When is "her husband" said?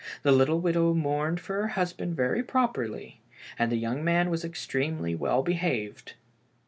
1.61-2.15